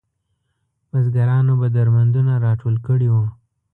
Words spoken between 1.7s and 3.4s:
درمندونه راټول کړي وو.